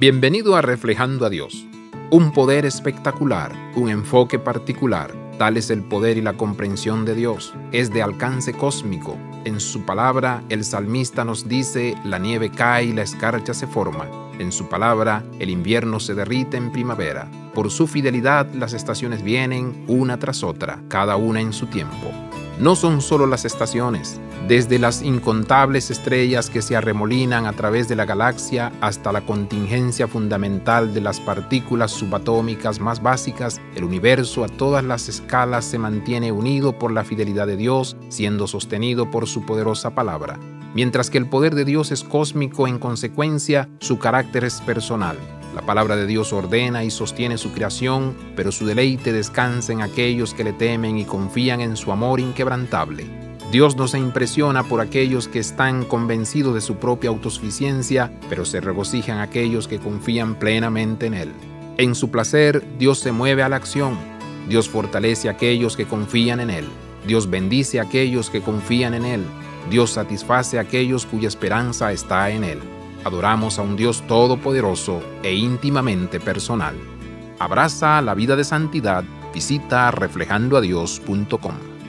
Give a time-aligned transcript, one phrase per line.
[0.00, 1.66] Bienvenido a Reflejando a Dios.
[2.10, 5.12] Un poder espectacular, un enfoque particular.
[5.38, 7.52] Tal es el poder y la comprensión de Dios.
[7.70, 9.18] Es de alcance cósmico.
[9.44, 14.08] En su palabra, el salmista nos dice, la nieve cae y la escarcha se forma.
[14.38, 17.30] En su palabra, el invierno se derrite en primavera.
[17.52, 22.29] Por su fidelidad, las estaciones vienen una tras otra, cada una en su tiempo
[22.60, 27.96] no son solo las estaciones, desde las incontables estrellas que se arremolinan a través de
[27.96, 34.48] la galaxia hasta la contingencia fundamental de las partículas subatómicas más básicas, el universo a
[34.48, 39.46] todas las escalas se mantiene unido por la fidelidad de Dios, siendo sostenido por su
[39.46, 40.38] poderosa palabra.
[40.74, 45.16] Mientras que el poder de Dios es cósmico, en consecuencia, su carácter es personal.
[45.54, 50.32] La palabra de Dios ordena y sostiene su creación, pero su deleite descansa en aquellos
[50.32, 53.04] que le temen y confían en su amor inquebrantable.
[53.50, 58.60] Dios no se impresiona por aquellos que están convencidos de su propia autosuficiencia, pero se
[58.60, 61.32] regocijan aquellos que confían plenamente en Él.
[61.76, 63.98] En su placer, Dios se mueve a la acción.
[64.48, 66.66] Dios fortalece a aquellos que confían en Él.
[67.08, 69.24] Dios bendice a aquellos que confían en Él.
[69.68, 72.60] Dios satisface a aquellos cuya esperanza está en Él.
[73.04, 76.74] Adoramos a un Dios todopoderoso e íntimamente personal.
[77.38, 79.04] Abraza la vida de santidad.
[79.32, 81.79] Visita reflejandoadios.com.